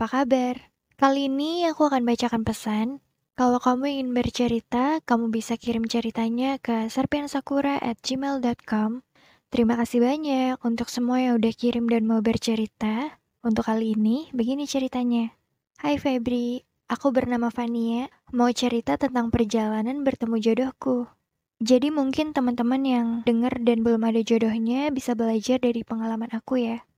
apa 0.00 0.24
kabar? 0.24 0.72
Kali 0.96 1.28
ini 1.28 1.68
aku 1.68 1.92
akan 1.92 2.08
bacakan 2.08 2.40
pesan. 2.40 3.04
Kalau 3.36 3.60
kamu 3.60 4.00
ingin 4.00 4.16
bercerita, 4.16 5.04
kamu 5.04 5.28
bisa 5.28 5.60
kirim 5.60 5.84
ceritanya 5.84 6.56
ke 6.56 6.88
serpiansakura@gmail.com. 6.88 9.04
Terima 9.52 9.76
kasih 9.76 10.00
banyak 10.00 10.56
untuk 10.64 10.88
semua 10.88 11.20
yang 11.20 11.36
udah 11.36 11.52
kirim 11.52 11.84
dan 11.84 12.08
mau 12.08 12.24
bercerita. 12.24 13.20
Untuk 13.44 13.68
kali 13.68 13.92
ini, 13.92 14.32
begini 14.32 14.64
ceritanya. 14.64 15.36
Hai 15.76 16.00
Febri, 16.00 16.64
aku 16.88 17.12
bernama 17.12 17.52
Fania, 17.52 18.08
mau 18.32 18.48
cerita 18.56 18.96
tentang 18.96 19.28
perjalanan 19.28 20.00
bertemu 20.00 20.40
jodohku. 20.40 21.12
Jadi 21.60 21.92
mungkin 21.92 22.32
teman-teman 22.32 22.88
yang 22.88 23.20
denger 23.28 23.52
dan 23.60 23.84
belum 23.84 24.08
ada 24.08 24.24
jodohnya 24.24 24.88
bisa 24.96 25.12
belajar 25.12 25.60
dari 25.60 25.84
pengalaman 25.84 26.32
aku 26.32 26.56
ya. 26.56 26.88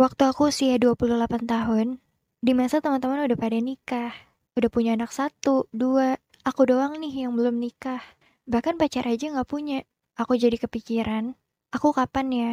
Waktu 0.00 0.32
aku 0.32 0.48
usia 0.48 0.80
28 0.80 1.44
tahun, 1.44 2.00
di 2.40 2.56
masa 2.56 2.80
teman-teman 2.80 3.28
udah 3.28 3.36
pada 3.36 3.60
nikah, 3.60 4.16
udah 4.56 4.70
punya 4.72 4.96
anak 4.96 5.12
satu, 5.12 5.68
dua, 5.76 6.16
aku 6.40 6.64
doang 6.64 6.96
nih 6.96 7.28
yang 7.28 7.36
belum 7.36 7.60
nikah. 7.60 8.00
Bahkan 8.48 8.80
pacar 8.80 9.04
aja 9.04 9.28
nggak 9.28 9.44
punya. 9.44 9.84
Aku 10.16 10.40
jadi 10.40 10.56
kepikiran, 10.56 11.36
aku 11.68 11.92
kapan 11.92 12.26
ya? 12.32 12.52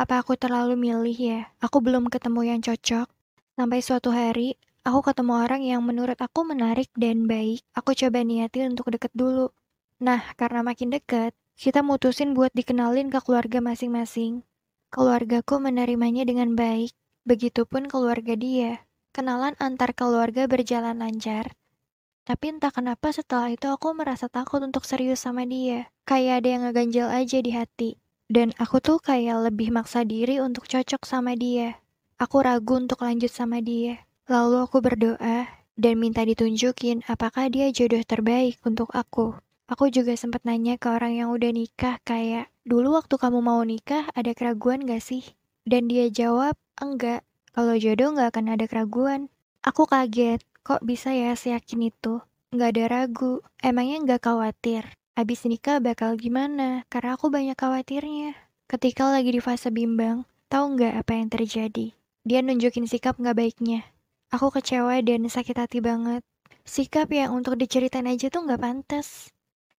Apa 0.00 0.24
aku 0.24 0.40
terlalu 0.40 0.80
milih 0.80 1.18
ya? 1.18 1.40
Aku 1.60 1.84
belum 1.84 2.08
ketemu 2.08 2.56
yang 2.56 2.60
cocok. 2.64 3.04
Sampai 3.52 3.84
suatu 3.84 4.16
hari, 4.16 4.56
aku 4.80 5.04
ketemu 5.04 5.32
orang 5.44 5.60
yang 5.60 5.84
menurut 5.84 6.16
aku 6.16 6.48
menarik 6.48 6.88
dan 6.96 7.28
baik. 7.28 7.60
Aku 7.76 7.92
coba 7.92 8.24
niatin 8.24 8.72
untuk 8.72 8.88
deket 8.88 9.12
dulu. 9.12 9.52
Nah, 10.00 10.24
karena 10.40 10.64
makin 10.64 10.88
deket, 10.88 11.36
kita 11.58 11.84
mutusin 11.84 12.32
buat 12.32 12.54
dikenalin 12.56 13.12
ke 13.12 13.20
keluarga 13.20 13.60
masing-masing. 13.60 14.40
Keluargaku 14.88 15.60
menerimanya 15.60 16.24
dengan 16.24 16.56
baik, 16.56 16.96
begitupun 17.28 17.92
keluarga 17.92 18.32
dia. 18.32 18.87
Kenalan 19.18 19.58
antar 19.58 19.98
keluarga 19.98 20.46
berjalan 20.46 21.02
lancar. 21.02 21.58
Tapi 22.22 22.54
entah 22.54 22.70
kenapa 22.70 23.10
setelah 23.10 23.50
itu 23.50 23.66
aku 23.66 23.90
merasa 23.90 24.30
takut 24.30 24.62
untuk 24.62 24.86
serius 24.86 25.26
sama 25.26 25.42
dia. 25.42 25.90
Kayak 26.06 26.46
ada 26.46 26.48
yang 26.54 26.62
ngeganjel 26.70 27.10
aja 27.10 27.38
di 27.42 27.50
hati. 27.50 27.90
Dan 28.30 28.54
aku 28.62 28.78
tuh 28.78 29.02
kayak 29.02 29.50
lebih 29.50 29.74
maksa 29.74 30.06
diri 30.06 30.38
untuk 30.38 30.70
cocok 30.70 31.02
sama 31.02 31.34
dia. 31.34 31.82
Aku 32.22 32.46
ragu 32.46 32.78
untuk 32.78 33.02
lanjut 33.02 33.34
sama 33.34 33.58
dia. 33.58 34.06
Lalu 34.30 34.70
aku 34.70 34.78
berdoa 34.78 35.50
dan 35.74 35.94
minta 35.98 36.22
ditunjukin 36.22 37.02
apakah 37.10 37.50
dia 37.50 37.74
jodoh 37.74 38.06
terbaik 38.06 38.62
untuk 38.62 38.94
aku. 38.94 39.34
Aku 39.66 39.90
juga 39.90 40.14
sempat 40.14 40.46
nanya 40.46 40.78
ke 40.78 40.94
orang 40.94 41.18
yang 41.18 41.34
udah 41.34 41.50
nikah 41.50 41.98
kayak, 42.06 42.54
dulu 42.62 42.94
waktu 42.94 43.18
kamu 43.18 43.42
mau 43.42 43.66
nikah 43.66 44.06
ada 44.14 44.30
keraguan 44.30 44.86
gak 44.86 45.02
sih? 45.02 45.26
Dan 45.66 45.90
dia 45.90 46.06
jawab, 46.06 46.54
enggak, 46.78 47.26
kalau 47.52 47.74
jodoh 47.76 48.12
nggak 48.12 48.34
akan 48.34 48.56
ada 48.56 48.64
keraguan. 48.68 49.32
Aku 49.64 49.84
kaget, 49.88 50.40
kok 50.64 50.84
bisa 50.84 51.12
ya 51.12 51.32
seyakin 51.36 51.92
itu? 51.92 52.20
Nggak 52.54 52.68
ada 52.74 52.84
ragu, 52.88 53.44
emangnya 53.60 54.04
nggak 54.04 54.24
khawatir. 54.24 54.84
Abis 55.18 55.44
nikah 55.44 55.82
bakal 55.82 56.16
gimana? 56.16 56.88
Karena 56.88 57.18
aku 57.18 57.28
banyak 57.28 57.58
khawatirnya. 57.58 58.38
Ketika 58.68 59.10
lagi 59.10 59.34
di 59.34 59.40
fase 59.42 59.68
bimbang, 59.68 60.24
tahu 60.48 60.78
nggak 60.78 60.94
apa 61.04 61.12
yang 61.16 61.28
terjadi? 61.28 61.92
Dia 62.24 62.40
nunjukin 62.44 62.88
sikap 62.88 63.16
nggak 63.16 63.36
baiknya. 63.36 63.84
Aku 64.28 64.52
kecewa 64.52 65.00
dan 65.00 65.24
sakit 65.24 65.56
hati 65.56 65.80
banget. 65.80 66.20
Sikap 66.68 67.08
yang 67.08 67.32
untuk 67.32 67.56
diceritain 67.56 68.04
aja 68.04 68.28
tuh 68.28 68.44
nggak 68.44 68.60
pantas. 68.60 69.32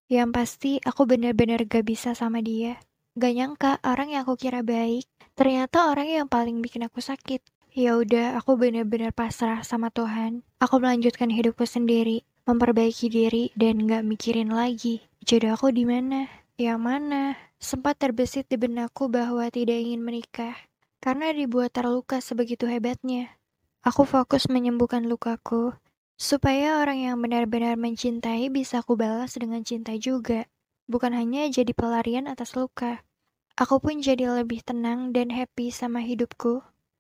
Yang 0.10 0.30
pasti 0.34 0.72
aku 0.82 1.06
bener-bener 1.06 1.70
gak 1.70 1.86
bisa 1.86 2.18
sama 2.18 2.42
dia. 2.42 2.82
Gak 3.14 3.30
nyangka 3.30 3.78
orang 3.86 4.10
yang 4.10 4.26
aku 4.26 4.42
kira 4.42 4.66
baik, 4.66 5.06
ternyata 5.38 5.94
orang 5.94 6.10
yang 6.10 6.26
paling 6.26 6.66
bikin 6.66 6.90
aku 6.90 6.98
sakit. 6.98 7.46
Ya 7.80 7.96
udah, 7.96 8.36
aku 8.36 8.60
benar-benar 8.60 9.16
pasrah 9.16 9.64
sama 9.64 9.88
Tuhan. 9.88 10.44
Aku 10.60 10.84
melanjutkan 10.84 11.32
hidupku 11.32 11.64
sendiri, 11.64 12.28
memperbaiki 12.44 13.08
diri 13.08 13.56
dan 13.56 13.88
gak 13.88 14.04
mikirin 14.04 14.52
lagi 14.52 15.08
jodoh 15.24 15.56
aku 15.56 15.72
di 15.72 15.88
mana, 15.88 16.28
yang 16.60 16.84
mana. 16.84 17.40
Sempat 17.56 17.96
terbesit 17.96 18.52
di 18.52 18.60
benakku 18.60 19.08
bahwa 19.08 19.48
tidak 19.48 19.80
ingin 19.80 20.04
menikah 20.04 20.60
karena 21.00 21.32
dibuat 21.32 21.72
terluka 21.72 22.20
sebegitu 22.20 22.68
hebatnya. 22.68 23.40
Aku 23.80 24.04
fokus 24.04 24.52
menyembuhkan 24.52 25.08
lukaku 25.08 25.72
supaya 26.20 26.84
orang 26.84 27.00
yang 27.00 27.16
benar-benar 27.24 27.80
mencintai 27.80 28.52
bisa 28.52 28.84
aku 28.84 29.00
balas 29.00 29.40
dengan 29.40 29.64
cinta 29.64 29.96
juga, 29.96 30.52
bukan 30.92 31.16
hanya 31.16 31.48
jadi 31.48 31.72
pelarian 31.72 32.28
atas 32.28 32.60
luka. 32.60 33.08
Aku 33.56 33.80
pun 33.80 34.04
jadi 34.04 34.28
lebih 34.36 34.68
tenang 34.68 35.16
dan 35.16 35.32
happy 35.32 35.72
sama 35.72 36.04
hidupku 36.04 36.60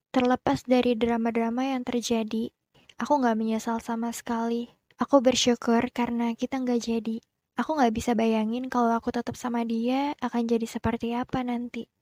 Terlepas 0.09 0.65
dari 0.65 0.97
drama-drama 0.97 1.69
yang 1.69 1.85
terjadi, 1.85 2.49
aku 2.97 3.21
gak 3.21 3.37
menyesal 3.37 3.77
sama 3.77 4.09
sekali. 4.09 4.73
Aku 4.97 5.21
bersyukur 5.21 5.85
karena 5.93 6.33
kita 6.33 6.57
gak 6.65 6.81
jadi. 6.81 7.21
Aku 7.53 7.77
gak 7.77 7.93
bisa 7.93 8.17
bayangin 8.17 8.73
kalau 8.73 8.89
aku 8.89 9.13
tetap 9.13 9.37
sama 9.37 9.61
dia 9.61 10.17
akan 10.17 10.49
jadi 10.49 10.65
seperti 10.65 11.13
apa 11.13 11.45
nanti. 11.45 11.93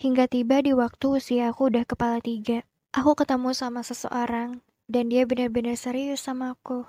Hingga 0.00 0.32
tiba 0.32 0.64
di 0.64 0.72
waktu 0.72 1.20
usia 1.20 1.52
aku 1.52 1.68
udah 1.68 1.84
kepala 1.84 2.24
tiga. 2.24 2.64
Aku 2.96 3.12
ketemu 3.12 3.52
sama 3.52 3.84
seseorang, 3.84 4.64
dan 4.88 5.12
dia 5.12 5.28
benar-benar 5.28 5.76
serius 5.76 6.24
sama 6.24 6.56
aku. 6.56 6.88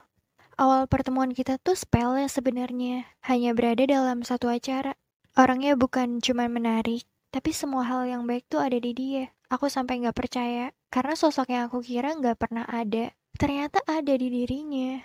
Awal 0.55 0.87
pertemuan 0.87 1.35
kita 1.35 1.59
tuh 1.59 1.75
sepele 1.75 2.31
sebenarnya, 2.31 3.11
hanya 3.27 3.51
berada 3.51 3.83
dalam 3.83 4.23
satu 4.23 4.47
acara. 4.47 4.95
Orangnya 5.35 5.75
bukan 5.75 6.23
cuma 6.23 6.47
menarik, 6.47 7.03
tapi 7.31 7.55
semua 7.55 7.87
hal 7.87 8.03
yang 8.05 8.27
baik 8.27 8.45
tuh 8.51 8.59
ada 8.59 8.75
di 8.75 8.91
dia. 8.91 9.31
Aku 9.47 9.71
sampai 9.71 10.03
nggak 10.03 10.15
percaya, 10.15 10.75
karena 10.91 11.15
sosok 11.15 11.47
yang 11.51 11.71
aku 11.71 11.79
kira 11.79 12.11
nggak 12.15 12.35
pernah 12.39 12.67
ada, 12.67 13.15
ternyata 13.39 13.79
ada 13.87 14.13
di 14.15 14.27
dirinya. 14.27 14.99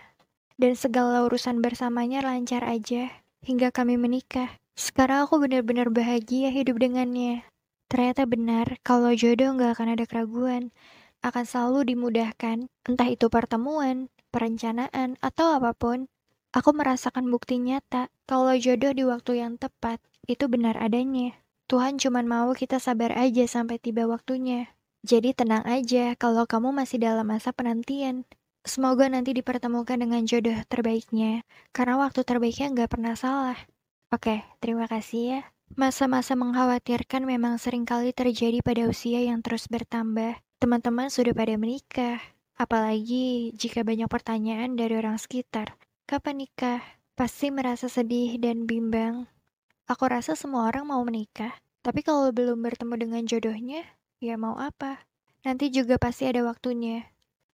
Dan 0.58 0.74
segala 0.74 1.22
urusan 1.22 1.62
bersamanya 1.62 2.26
lancar 2.26 2.66
aja, 2.66 3.10
hingga 3.46 3.70
kami 3.70 3.94
menikah. 3.94 4.58
Sekarang 4.74 5.24
aku 5.24 5.38
benar-benar 5.38 5.88
bahagia 5.88 6.50
hidup 6.50 6.82
dengannya. 6.82 7.46
Ternyata 7.86 8.26
benar, 8.26 8.82
kalau 8.82 9.14
jodoh 9.14 9.54
nggak 9.54 9.78
akan 9.78 9.88
ada 9.94 10.04
keraguan, 10.10 10.74
akan 11.22 11.44
selalu 11.46 11.94
dimudahkan, 11.94 12.66
entah 12.86 13.08
itu 13.08 13.30
pertemuan, 13.30 14.10
perencanaan, 14.34 15.14
atau 15.22 15.54
apa 15.54 15.70
pun. 15.72 16.10
Aku 16.50 16.72
merasakan 16.72 17.28
bukti 17.30 17.60
nyata 17.60 18.08
kalau 18.24 18.54
jodoh 18.56 18.90
di 18.90 19.04
waktu 19.06 19.44
yang 19.44 19.60
tepat 19.60 20.02
itu 20.26 20.48
benar 20.50 20.74
adanya. 20.80 21.36
Tuhan 21.66 21.98
cuma 21.98 22.22
mau 22.22 22.54
kita 22.54 22.78
sabar 22.78 23.10
aja 23.18 23.42
sampai 23.50 23.82
tiba 23.82 24.06
waktunya. 24.06 24.70
Jadi 25.02 25.34
tenang 25.34 25.66
aja 25.66 26.14
kalau 26.14 26.46
kamu 26.46 26.70
masih 26.70 27.02
dalam 27.02 27.26
masa 27.26 27.50
penantian. 27.50 28.22
Semoga 28.62 29.10
nanti 29.10 29.34
dipertemukan 29.34 29.98
dengan 29.98 30.22
jodoh 30.26 30.54
terbaiknya, 30.70 31.42
karena 31.74 31.98
waktu 31.98 32.22
terbaiknya 32.22 32.70
nggak 32.70 32.90
pernah 32.90 33.14
salah. 33.18 33.58
Oke, 34.14 34.46
terima 34.62 34.86
kasih 34.86 35.22
ya. 35.22 35.40
Masa-masa 35.74 36.38
mengkhawatirkan 36.38 37.26
memang 37.26 37.58
sering 37.58 37.82
kali 37.82 38.14
terjadi 38.14 38.62
pada 38.62 38.86
usia 38.86 39.22
yang 39.26 39.42
terus 39.42 39.66
bertambah. 39.66 40.38
Teman-teman 40.62 41.10
sudah 41.10 41.34
pada 41.34 41.58
menikah, 41.58 42.22
apalagi 42.54 43.50
jika 43.58 43.82
banyak 43.82 44.06
pertanyaan 44.06 44.78
dari 44.78 44.94
orang 44.94 45.18
sekitar. 45.18 45.74
Kapan 46.06 46.46
nikah? 46.46 46.82
Pasti 47.18 47.50
merasa 47.50 47.90
sedih 47.90 48.38
dan 48.38 48.70
bimbang 48.70 49.26
Aku 49.86 50.10
rasa 50.10 50.34
semua 50.34 50.66
orang 50.66 50.90
mau 50.90 50.98
menikah, 51.06 51.54
tapi 51.86 52.02
kalau 52.02 52.34
belum 52.34 52.58
bertemu 52.58 52.94
dengan 53.06 53.22
jodohnya, 53.22 53.86
ya 54.18 54.34
mau 54.34 54.58
apa? 54.58 55.06
Nanti 55.46 55.70
juga 55.70 55.94
pasti 55.94 56.26
ada 56.26 56.42
waktunya. 56.42 57.06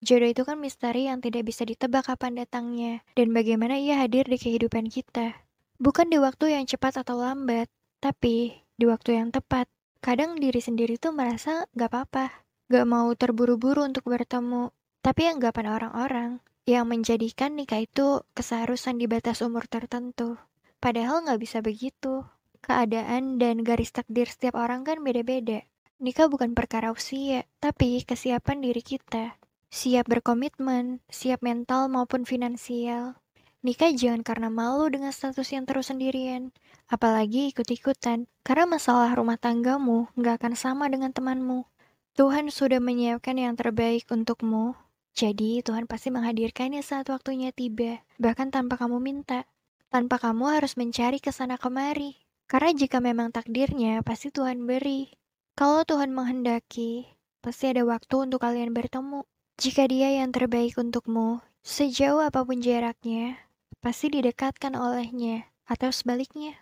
Jodoh 0.03 0.27
itu 0.27 0.43
kan 0.43 0.59
misteri 0.59 1.07
yang 1.07 1.23
tidak 1.23 1.47
bisa 1.47 1.63
ditebak 1.63 2.11
kapan 2.11 2.35
datangnya, 2.35 2.99
dan 3.15 3.31
bagaimana 3.31 3.79
ia 3.79 3.95
hadir 4.03 4.27
di 4.27 4.35
kehidupan 4.35 4.91
kita. 4.91 5.39
Bukan 5.79 6.11
di 6.11 6.19
waktu 6.19 6.51
yang 6.51 6.67
cepat 6.67 6.99
atau 6.99 7.15
lambat, 7.15 7.71
tapi 8.03 8.59
di 8.75 8.83
waktu 8.83 9.23
yang 9.23 9.31
tepat. 9.31 9.71
Kadang 10.03 10.35
diri 10.35 10.59
sendiri 10.59 10.99
tuh 10.99 11.15
merasa 11.15 11.63
gak 11.79 11.95
apa-apa, 11.95 12.43
gak 12.67 12.85
mau 12.91 13.07
terburu-buru 13.15 13.87
untuk 13.87 14.03
bertemu, 14.03 14.75
tapi 14.99 15.31
anggapan 15.31 15.65
orang-orang 15.71 16.31
yang 16.67 16.91
menjadikan 16.91 17.55
nikah 17.55 17.87
itu 17.87 18.19
keseharusan 18.35 18.99
di 18.99 19.07
batas 19.07 19.39
umur 19.39 19.63
tertentu. 19.71 20.35
Padahal 20.77 21.25
nggak 21.25 21.41
bisa 21.41 21.59
begitu. 21.65 22.25
Keadaan 22.61 23.41
dan 23.41 23.65
garis 23.65 23.89
takdir 23.89 24.29
setiap 24.29 24.57
orang 24.59 24.85
kan 24.85 25.01
beda-beda. 25.01 25.65
Nikah 25.97 26.29
bukan 26.29 26.53
perkara 26.53 26.93
usia, 26.93 27.49
tapi 27.57 28.05
kesiapan 28.05 28.61
diri 28.61 28.85
kita. 28.85 29.41
Siap 29.73 30.05
berkomitmen, 30.05 31.01
siap 31.09 31.41
mental 31.41 31.89
maupun 31.89 32.23
finansial. 32.23 33.17
Nikah 33.65 33.89
jangan 33.97 34.21
karena 34.21 34.53
malu 34.53 34.85
dengan 34.93 35.09
status 35.09 35.49
yang 35.49 35.65
terus 35.65 35.89
sendirian, 35.89 36.53
apalagi 36.85 37.49
ikut-ikutan, 37.49 38.29
karena 38.45 38.69
masalah 38.69 39.11
rumah 39.17 39.41
tanggamu 39.41 40.07
nggak 40.13 40.39
akan 40.39 40.53
sama 40.53 40.85
dengan 40.87 41.09
temanmu. 41.09 41.65
Tuhan 42.13 42.53
sudah 42.53 42.77
menyiapkan 42.77 43.33
yang 43.33 43.57
terbaik 43.57 44.05
untukmu, 44.13 44.77
jadi 45.17 45.65
Tuhan 45.65 45.89
pasti 45.89 46.13
menghadirkannya 46.13 46.85
saat 46.85 47.09
waktunya 47.09 47.49
tiba, 47.49 48.05
bahkan 48.21 48.53
tanpa 48.53 48.77
kamu 48.77 49.01
minta 49.01 49.49
tanpa 49.87 50.19
kamu 50.19 50.59
harus 50.59 50.75
mencari 50.75 51.19
ke 51.19 51.31
sana 51.31 51.55
kemari. 51.55 52.19
Karena 52.47 52.71
jika 52.71 53.03
memang 53.03 53.35
takdirnya, 53.35 53.99
pasti 54.07 54.31
Tuhan 54.31 54.63
beri. 54.63 55.11
Kalau 55.57 55.83
Tuhan 55.83 56.15
menghendaki, 56.15 57.11
pasti 57.43 57.73
ada 57.73 57.83
waktu 57.83 58.29
untuk 58.29 58.39
kalian 58.39 58.71
bertemu. 58.71 59.27
Jika 59.57 59.89
dia 59.89 60.21
yang 60.21 60.31
terbaik 60.31 60.77
untukmu, 60.77 61.43
sejauh 61.65 62.23
apa 62.23 62.45
pun 62.45 62.61
jaraknya, 62.61 63.35
pasti 63.83 64.13
didekatkan 64.13 64.77
olehnya, 64.77 65.49
atau 65.67 65.91
sebaliknya. 65.91 66.55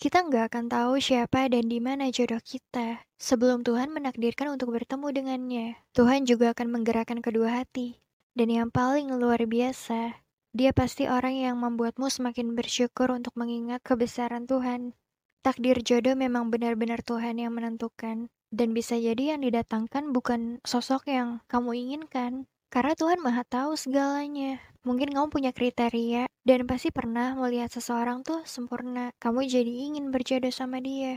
Kita 0.00 0.22
nggak 0.26 0.50
akan 0.50 0.66
tahu 0.66 0.98
siapa 0.98 1.46
dan 1.46 1.70
di 1.70 1.78
mana 1.78 2.10
jodoh 2.10 2.42
kita 2.42 3.06
sebelum 3.20 3.62
Tuhan 3.62 3.94
menakdirkan 3.94 4.50
untuk 4.50 4.74
bertemu 4.74 5.06
dengannya. 5.14 5.66
Tuhan 5.94 6.26
juga 6.26 6.54
akan 6.56 6.74
menggerakkan 6.74 7.22
kedua 7.22 7.62
hati. 7.62 8.02
Dan 8.32 8.48
yang 8.48 8.68
paling 8.72 9.12
luar 9.12 9.44
biasa, 9.44 10.21
dia 10.52 10.76
pasti 10.76 11.08
orang 11.08 11.32
yang 11.32 11.56
membuatmu 11.64 12.12
semakin 12.12 12.52
bersyukur 12.52 13.08
untuk 13.08 13.32
mengingat 13.40 13.80
kebesaran 13.80 14.44
Tuhan. 14.44 14.92
Takdir 15.40 15.80
jodoh 15.80 16.12
memang 16.12 16.52
benar-benar 16.52 17.00
Tuhan 17.00 17.40
yang 17.40 17.56
menentukan. 17.56 18.28
Dan 18.52 18.76
bisa 18.76 19.00
jadi 19.00 19.32
yang 19.32 19.40
didatangkan 19.40 20.12
bukan 20.12 20.60
sosok 20.60 21.08
yang 21.08 21.40
kamu 21.48 21.72
inginkan. 21.72 22.44
Karena 22.68 22.92
Tuhan 22.92 23.24
maha 23.24 23.48
tahu 23.48 23.80
segalanya. 23.80 24.60
Mungkin 24.84 25.16
kamu 25.16 25.32
punya 25.32 25.56
kriteria 25.56 26.28
dan 26.44 26.68
pasti 26.68 26.92
pernah 26.92 27.32
melihat 27.32 27.72
seseorang 27.72 28.20
tuh 28.20 28.44
sempurna. 28.44 29.16
Kamu 29.24 29.48
jadi 29.48 29.72
ingin 29.88 30.12
berjodoh 30.12 30.52
sama 30.52 30.84
dia. 30.84 31.16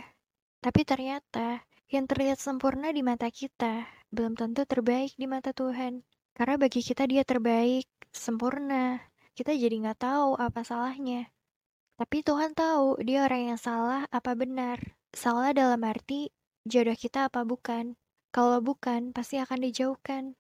Tapi 0.64 0.88
ternyata 0.88 1.68
yang 1.92 2.08
terlihat 2.08 2.40
sempurna 2.40 2.90
di 2.96 3.04
mata 3.04 3.28
kita 3.28 3.84
belum 4.16 4.40
tentu 4.40 4.64
terbaik 4.64 5.12
di 5.20 5.28
mata 5.28 5.52
Tuhan. 5.52 6.08
Karena 6.32 6.56
bagi 6.56 6.80
kita 6.80 7.04
dia 7.04 7.28
terbaik, 7.28 7.88
sempurna. 8.16 9.00
Kita 9.36 9.52
jadi 9.52 9.76
nggak 9.84 10.00
tahu 10.00 10.40
apa 10.40 10.64
salahnya. 10.64 11.28
Tapi 12.00 12.24
Tuhan 12.24 12.56
tahu 12.56 13.04
dia 13.04 13.28
orang 13.28 13.56
yang 13.56 13.60
salah 13.60 14.08
apa 14.08 14.32
benar. 14.32 14.96
Salah 15.12 15.52
dalam 15.52 15.84
arti 15.84 16.32
jodoh 16.64 16.96
kita 16.96 17.28
apa 17.28 17.44
bukan. 17.44 18.00
Kalau 18.36 18.60
bukan, 18.60 19.16
pasti 19.16 19.40
akan 19.40 19.64
dijauhkan. 19.64 20.36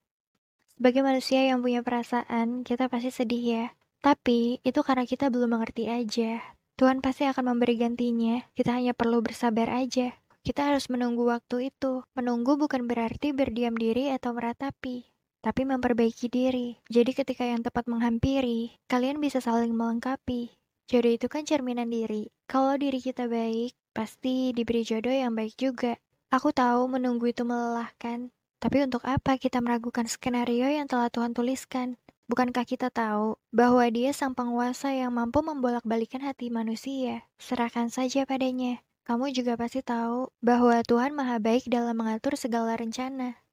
Sebagai 0.75 0.99
manusia 0.99 1.47
yang 1.47 1.63
punya 1.63 1.79
perasaan, 1.79 2.67
kita 2.67 2.91
pasti 2.91 3.07
sedih 3.07 3.43
ya. 3.43 3.65
Tapi, 4.03 4.59
itu 4.67 4.83
karena 4.83 5.07
kita 5.07 5.31
belum 5.31 5.55
mengerti 5.55 5.87
aja. 5.87 6.43
Tuhan 6.75 6.99
pasti 6.99 7.23
akan 7.23 7.55
memberi 7.55 7.79
gantinya, 7.79 8.43
kita 8.51 8.75
hanya 8.75 8.91
perlu 8.91 9.23
bersabar 9.23 9.71
aja. 9.71 10.11
Kita 10.43 10.67
harus 10.67 10.91
menunggu 10.91 11.23
waktu 11.23 11.71
itu. 11.71 12.03
Menunggu 12.19 12.59
bukan 12.59 12.83
berarti 12.83 13.31
berdiam 13.31 13.79
diri 13.79 14.11
atau 14.11 14.35
meratapi, 14.35 15.14
tapi 15.45 15.61
memperbaiki 15.61 16.25
diri. 16.25 16.81
Jadi 16.89 17.13
ketika 17.13 17.45
yang 17.45 17.61
tepat 17.61 17.85
menghampiri, 17.85 18.81
kalian 18.89 19.21
bisa 19.21 19.37
saling 19.37 19.77
melengkapi. 19.77 20.57
Jodoh 20.89 21.13
itu 21.13 21.29
kan 21.29 21.45
cerminan 21.45 21.93
diri. 21.93 22.33
Kalau 22.49 22.73
diri 22.81 22.97
kita 22.97 23.29
baik, 23.29 23.77
pasti 23.93 24.57
diberi 24.57 24.81
jodoh 24.81 25.13
yang 25.13 25.37
baik 25.37 25.53
juga. 25.53 26.01
Aku 26.33 26.49
tahu 26.49 26.89
menunggu 26.89 27.29
itu 27.29 27.45
melelahkan, 27.45 28.33
tapi 28.57 28.81
untuk 28.81 29.05
apa 29.05 29.37
kita 29.37 29.61
meragukan 29.61 30.09
skenario 30.09 30.65
yang 30.65 30.89
telah 30.89 31.13
Tuhan 31.13 31.37
tuliskan? 31.37 32.01
Bukankah 32.25 32.65
kita 32.65 32.89
tahu 32.89 33.37
bahwa 33.53 33.85
Dia 33.93 34.09
sang 34.09 34.33
penguasa 34.33 34.89
yang 34.89 35.13
mampu 35.13 35.45
membolak-balikan 35.45 36.25
hati 36.25 36.49
manusia? 36.49 37.29
Serahkan 37.37 37.93
saja 37.93 38.25
padanya. 38.25 38.81
Kamu 39.05 39.29
juga 39.29 39.53
pasti 39.53 39.85
tahu 39.85 40.33
bahwa 40.41 40.81
Tuhan 40.81 41.13
maha 41.13 41.37
baik 41.37 41.69
dalam 41.69 41.93
mengatur 41.93 42.33
segala 42.33 42.73
rencana. 42.73 43.44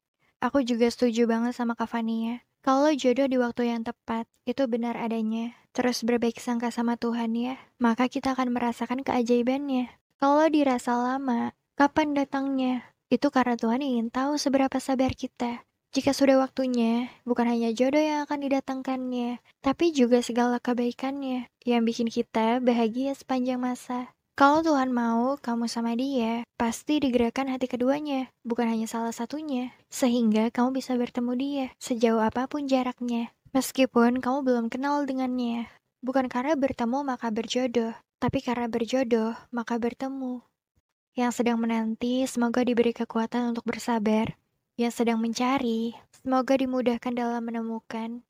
Aku 0.43 0.67
juga 0.67 0.91
setuju 0.91 1.31
banget 1.31 1.55
sama 1.55 1.79
Kavania. 1.79 2.43
Kalau 2.67 2.91
jodoh 2.91 3.31
di 3.31 3.39
waktu 3.39 3.71
yang 3.71 3.87
tepat, 3.87 4.27
itu 4.43 4.67
benar 4.67 4.99
adanya. 4.99 5.55
Terus 5.71 6.03
berbaik 6.03 6.43
sangka 6.43 6.75
sama 6.75 6.99
Tuhan 6.99 7.39
ya, 7.39 7.55
maka 7.79 8.11
kita 8.11 8.35
akan 8.35 8.51
merasakan 8.51 9.07
keajaibannya. 9.07 9.95
Kalau 10.19 10.47
dirasa 10.51 10.95
lama, 10.99 11.55
Kapan 11.73 12.13
datangnya? 12.13 12.85
Itu 13.09 13.33
karena 13.33 13.57
Tuhan 13.57 13.81
ingin 13.81 14.13
tahu 14.13 14.37
seberapa 14.37 14.77
sabar 14.77 15.17
kita. 15.17 15.65
Jika 15.97 16.13
sudah 16.13 16.37
waktunya, 16.41 17.09
bukan 17.25 17.49
hanya 17.49 17.73
jodoh 17.73 18.01
yang 18.01 18.29
akan 18.29 18.45
didatangkannya, 18.45 19.41
tapi 19.65 19.91
juga 19.91 20.21
segala 20.21 20.61
kebaikannya 20.61 21.49
yang 21.65 21.83
bikin 21.89 22.13
kita 22.13 22.61
bahagia 22.61 23.17
sepanjang 23.17 23.57
masa. 23.57 24.13
Kalau 24.43 24.59
Tuhan 24.59 24.91
mau 24.91 25.39
kamu 25.39 25.71
sama 25.71 25.95
dia, 25.95 26.43
pasti 26.59 26.99
digerakkan 26.99 27.47
hati 27.47 27.71
keduanya, 27.71 28.27
bukan 28.43 28.67
hanya 28.67 28.91
salah 28.91 29.15
satunya, 29.15 29.71
sehingga 29.87 30.51
kamu 30.51 30.83
bisa 30.83 30.99
bertemu 30.99 31.33
dia 31.39 31.67
sejauh 31.79 32.19
apa 32.19 32.51
pun 32.51 32.67
jaraknya. 32.67 33.31
Meskipun 33.55 34.19
kamu 34.19 34.43
belum 34.43 34.67
kenal 34.67 35.07
dengannya, 35.07 35.71
bukan 36.03 36.27
karena 36.27 36.59
bertemu 36.59 37.07
maka 37.07 37.31
berjodoh, 37.31 37.95
tapi 38.19 38.43
karena 38.43 38.67
berjodoh 38.67 39.39
maka 39.55 39.79
bertemu. 39.79 40.43
Yang 41.15 41.39
sedang 41.39 41.63
menanti, 41.63 42.27
semoga 42.27 42.67
diberi 42.67 42.91
kekuatan 42.91 43.55
untuk 43.55 43.63
bersabar. 43.63 44.35
Yang 44.75 45.07
sedang 45.07 45.23
mencari, 45.23 45.95
semoga 46.19 46.59
dimudahkan 46.59 47.15
dalam 47.15 47.47
menemukan. 47.47 48.27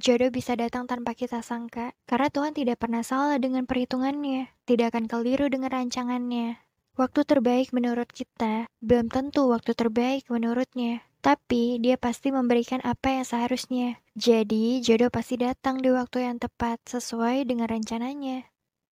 Jodoh 0.00 0.32
bisa 0.32 0.56
datang 0.56 0.88
tanpa 0.88 1.12
kita 1.16 1.44
sangka, 1.44 1.92
karena 2.08 2.28
Tuhan 2.32 2.52
tidak 2.52 2.80
pernah 2.80 3.04
salah 3.04 3.36
dengan 3.36 3.68
perhitungannya, 3.68 4.52
tidak 4.64 4.96
akan 4.96 5.04
keliru 5.10 5.48
dengan 5.52 5.72
rancangannya. 5.72 6.60
Waktu 6.92 7.24
terbaik 7.24 7.72
menurut 7.72 8.12
kita 8.12 8.68
belum 8.84 9.08
tentu 9.08 9.48
waktu 9.48 9.72
terbaik 9.72 10.28
menurutnya, 10.28 11.00
tapi 11.24 11.80
dia 11.80 11.96
pasti 11.96 12.28
memberikan 12.28 12.84
apa 12.84 13.16
yang 13.16 13.24
seharusnya. 13.24 13.96
Jadi, 14.12 14.84
jodoh 14.84 15.08
pasti 15.08 15.40
datang 15.40 15.80
di 15.80 15.88
waktu 15.88 16.28
yang 16.28 16.36
tepat 16.36 16.84
sesuai 16.84 17.48
dengan 17.48 17.72
rencananya. 17.72 18.51